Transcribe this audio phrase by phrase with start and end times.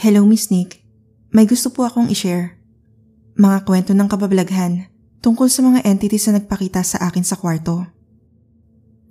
[0.00, 0.80] Hello Miss Nick,
[1.28, 2.56] may gusto po akong i-share.
[3.36, 4.88] Mga kwento ng kabablaghan
[5.20, 7.84] tungkol sa mga entities na nagpakita sa akin sa kwarto.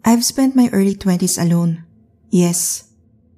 [0.02, 1.86] I've spent my early 20s alone.
[2.34, 2.90] Yes,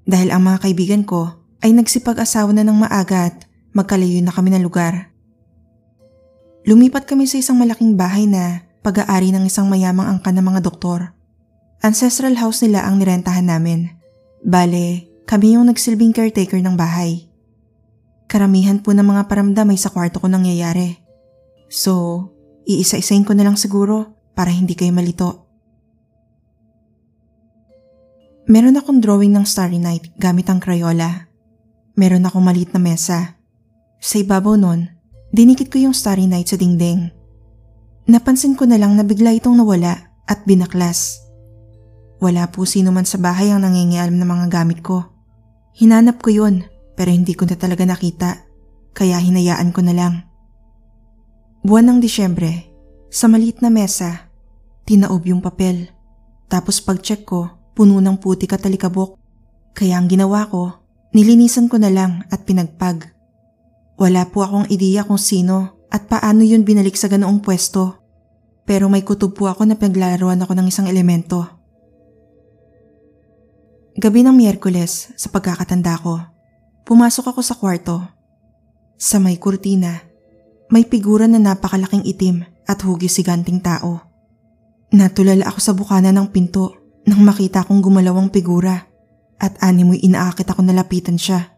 [0.08, 3.44] dahil ang mga kaibigan ko ay nagsipag-asawa na ng maaga at
[3.76, 5.12] magkalayo na kami ng lugar.
[6.64, 11.12] Lumipat kami sa isang malaking bahay na pag-aari ng isang mayamang angka ng mga doktor.
[11.84, 13.92] Ancestral house nila ang nirentahan namin.
[14.40, 17.28] Bale, kami yung nagsilbing caretaker ng bahay.
[18.32, 21.04] Karamihan po ng mga paramdam ay sa kwarto ko nangyayari.
[21.68, 22.32] So,
[22.64, 25.52] iisa-isain ko na lang siguro para hindi kayo malito.
[28.48, 31.28] Meron akong drawing ng Starry Night gamit ang Crayola.
[32.00, 33.36] Meron akong maliit na mesa.
[34.00, 34.88] Sa ibabaw nun,
[35.36, 37.12] dinikit ko yung Starry Night sa dingding.
[38.08, 41.20] Napansin ko na lang na bigla itong nawala at binaklas.
[42.24, 45.04] Wala po sino man sa bahay ang nangingialam ng mga gamit ko.
[45.76, 46.71] Hinanap ko yun
[47.02, 48.46] pero hindi ko na talaga nakita
[48.94, 50.14] kaya hinayaan ko na lang.
[51.66, 52.70] Buwan ng Disyembre,
[53.10, 54.30] sa maliit na mesa,
[54.86, 55.90] tinaob yung papel.
[56.46, 59.18] Tapos pag-check ko, puno ng puti katalikabok.
[59.74, 60.78] Kaya ang ginawa ko,
[61.10, 63.10] nilinisan ko na lang at pinagpag.
[63.98, 67.98] Wala po akong ideya kung sino at paano yun binalik sa ganoong pwesto.
[68.70, 71.50] Pero may kutob po ako na pinaglalaroan ako ng isang elemento.
[73.98, 76.41] Gabi ng Miyerkules, sa pagkakatanda ko,
[76.88, 78.02] pumasok ako sa kwarto.
[78.98, 80.02] Sa may kurtina,
[80.72, 84.00] may figura na napakalaking itim at hugis siganting tao.
[84.92, 86.76] Natulala ako sa bukana ng pinto
[87.08, 88.88] nang makita kong gumalaw ang figura
[89.42, 91.50] at animoy inaakit ako nalapitan siya.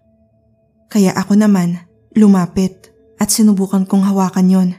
[0.88, 1.84] Kaya ako naman
[2.16, 4.70] lumapit at sinubukan kong hawakan yon.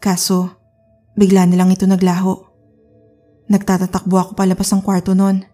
[0.00, 0.56] Kaso,
[1.18, 2.48] bigla na lang ito naglaho.
[3.50, 5.44] Nagtatatakbo ako palabas ng kwarto noon.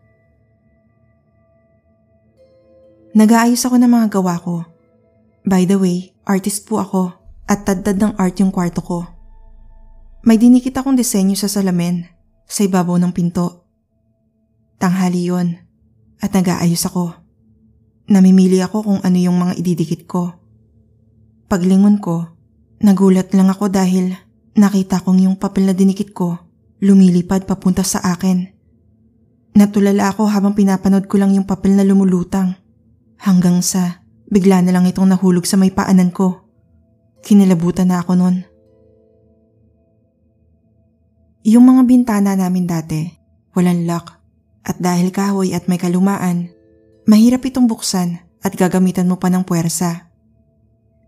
[3.17, 4.69] Nag-aayos ako ng mga gawa ko.
[5.49, 7.17] By the way, artist po ako
[7.49, 9.09] at taddad ng art yung kwarto ko.
[10.29, 12.05] May dinikit akong disenyo sa salamin
[12.45, 13.65] sa ibabaw ng pinto.
[14.77, 15.57] Tanghali yon
[16.21, 17.17] at nag-aayos ako.
[18.13, 20.37] Namimili ako kung ano yung mga ididikit ko.
[21.49, 22.37] Paglingon ko,
[22.85, 24.13] nagulat lang ako dahil
[24.61, 26.37] nakita kong yung papel na dinikit ko
[26.85, 28.45] lumilipad papunta sa akin.
[29.57, 32.66] Natulala ako habang pinapanood ko lang yung papel na lumulutang.
[33.21, 36.47] Hanggang sa bigla na lang itong nahulog sa may paanan ko.
[37.23, 38.37] Kinilabutan na ako noon.
[41.47, 43.07] Yung mga bintana namin dati,
[43.55, 44.19] walang lock.
[44.67, 46.51] At dahil kahoy at may kalumaan,
[47.07, 50.11] mahirap itong buksan at gagamitan mo pa ng puwersa.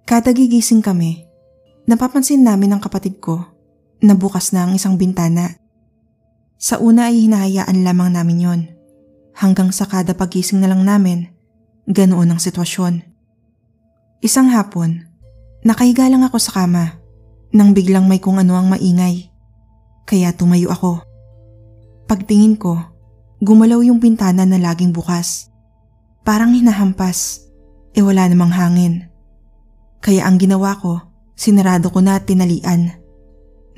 [0.06, 1.26] Kada gigising kami,
[1.90, 3.42] napapansin namin ng kapatid ko
[3.98, 5.58] na bukas na ang isang bintana.
[6.54, 8.60] Sa una ay hinahayaan lamang namin yon.
[9.34, 11.30] Hanggang sa kada pagising na lang namin,
[11.88, 13.00] ganoon ang sitwasyon.
[14.20, 15.08] Isang hapon,
[15.64, 17.00] nakahiga lang ako sa kama
[17.48, 19.32] nang biglang may kung ano ang maingay.
[20.04, 21.00] Kaya tumayo ako.
[22.04, 22.76] Pagtingin ko,
[23.40, 25.48] gumalaw yung bintana na laging bukas.
[26.28, 27.48] Parang hinahampas,
[27.96, 29.08] e wala namang hangin.
[30.04, 31.00] Kaya ang ginawa ko,
[31.32, 33.00] sinarado ko na at tinalian.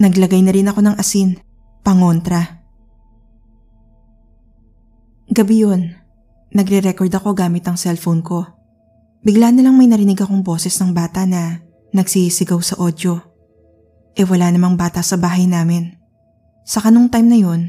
[0.02, 1.38] Naglagay na rin ako ng asin,
[1.86, 2.58] pangontra.
[5.30, 5.99] Gabi yun,
[6.50, 8.46] nagre-record ako gamit ang cellphone ko.
[9.20, 11.60] Bigla na lang may narinig akong boses ng bata na
[11.92, 13.20] nagsisigaw sa audio.
[14.16, 15.94] E wala namang bata sa bahay namin.
[16.64, 17.60] Sa kanong time na yun,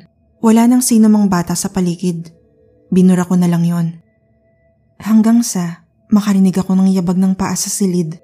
[0.42, 2.34] wala nang sino mang bata sa paligid.
[2.90, 3.88] Binura ko na lang yon.
[5.02, 8.20] Hanggang sa makarinig ako ng yabag ng paa sa silid.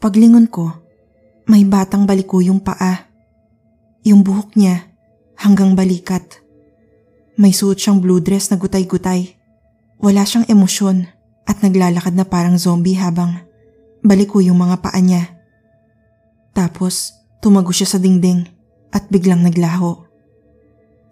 [0.00, 0.72] Paglingon ko,
[1.50, 3.10] may batang baliko yung paa.
[4.06, 4.88] Yung buhok niya
[5.36, 6.40] hanggang balikat.
[7.40, 9.40] May suot siyang blue dress na gutay-gutay.
[9.96, 11.08] Wala siyang emosyon
[11.48, 13.40] at naglalakad na parang zombie habang
[14.04, 15.40] baliko yung mga paa niya.
[16.52, 18.44] Tapos tumago siya sa dingding
[18.92, 20.04] at biglang naglaho.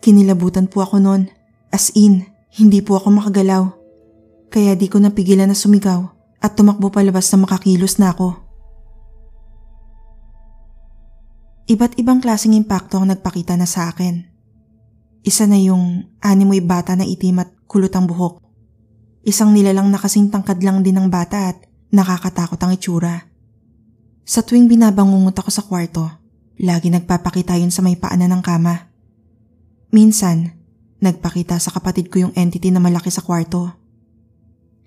[0.04, 1.32] Kinilabutan po ako noon,
[1.72, 3.64] as in, hindi po ako makagalaw.
[4.52, 6.04] Kaya di ko napigilan na sumigaw
[6.44, 8.36] at tumakbo palabas na makakilos na ako.
[11.68, 14.37] Iba't ibang klaseng impacto ang nagpakita na sa akin.
[15.28, 18.40] Isa na yung animoy bata na itim at kulot ang buhok.
[19.28, 23.28] Isang nilalang na kasing tangkad lang din ng bata at nakakatakot ang itsura.
[24.24, 26.08] Sa tuwing binabangungot ako sa kwarto,
[26.56, 28.88] lagi nagpapakita yun sa may paanan ng kama.
[29.92, 30.56] Minsan,
[31.04, 33.68] nagpakita sa kapatid ko yung entity na malaki sa kwarto.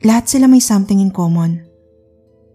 [0.02, 1.70] Lahat sila may something in common.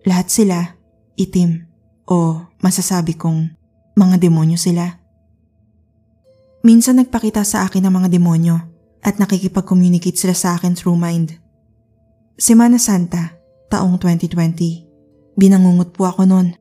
[0.03, 0.75] Lahat sila
[1.15, 1.71] itim
[2.11, 3.55] o masasabi kong
[3.94, 5.06] mga demonyo sila.
[6.67, 8.59] Minsan nagpakita sa akin ng mga demonyo
[8.99, 11.39] at nakikipag-communicate sila sa akin through mind.
[12.35, 13.39] Semana Santa,
[13.71, 15.39] taong 2020.
[15.39, 16.59] Binangungot po ako noon.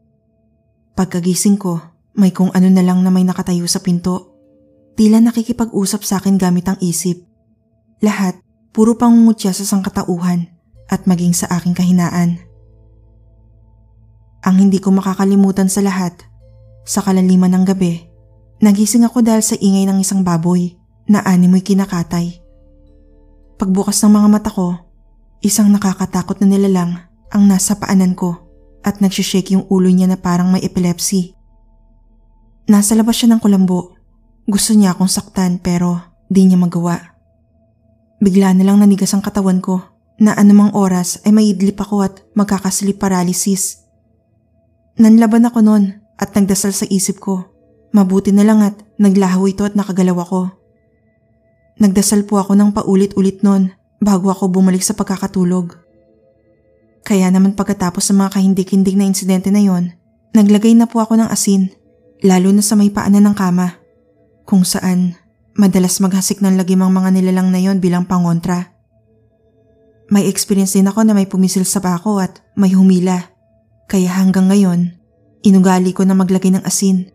[0.94, 1.82] Pagkagising ko,
[2.14, 4.38] may kung ano na lang na may nakatayo sa pinto.
[4.94, 7.26] Tila nakikipag-usap sa akin gamit ang isip.
[8.06, 8.38] Lahat,
[8.78, 10.54] puro pangungutya sa sangkatauhan
[10.86, 12.46] at maging sa aking kahinaan.
[14.46, 16.14] Ang hindi ko makakalimutan sa lahat,
[16.86, 18.15] sa kalaliman ng gabi,
[18.60, 20.76] nagising ako dahil sa ingay ng isang baboy
[21.06, 22.42] na animoy kinakatay.
[23.56, 24.76] Pagbukas ng mga mata ko,
[25.40, 27.00] isang nakakatakot na nilalang
[27.32, 28.46] ang nasa paanan ko
[28.84, 31.34] at nagsishake yung ulo niya na parang may epilepsy.
[32.68, 33.96] Nasa labas siya ng kulambo.
[34.46, 37.18] Gusto niya akong saktan pero di niya magawa.
[38.22, 39.82] Bigla na lang nanigas ang katawan ko
[40.22, 43.86] na anumang oras ay maidlip ako at magkakasleep paralysis.
[44.96, 47.55] Nanlaban ako noon at nagdasal sa isip ko.
[47.94, 50.42] Mabuti na lang at naglaho ito at nakagalaw ako.
[51.82, 55.76] Nagdasal po ako ng paulit-ulit noon bago ako bumalik sa pagkakatulog.
[57.06, 59.94] Kaya naman pagkatapos ng mga kahindik-hindik na insidente na yon,
[60.34, 61.70] naglagay na po ako ng asin,
[62.26, 63.78] lalo na sa may paanan ng kama,
[64.48, 65.14] kung saan
[65.56, 68.76] madalas maghasik ng lagim ang mga nilalang na yon bilang pangontra.
[70.10, 73.32] May experience din ako na may pumisil sa pako at may humila,
[73.86, 74.98] kaya hanggang ngayon,
[75.46, 77.15] inugali ko na maglagay ng asin.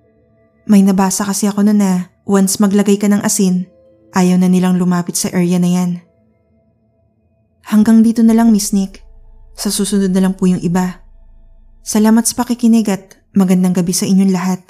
[0.69, 1.91] May nabasa kasi ako na na
[2.29, 3.71] once maglagay ka ng asin,
[4.11, 6.03] Ayaw na nilang lumapit sa area na yan.
[7.62, 9.07] Hanggang dito na lang Miss Nick.
[9.55, 11.07] Sa susunod na lang po yung iba.
[11.87, 14.62] Salamat sa pakikinig at magandang gabi sa inyong lahat.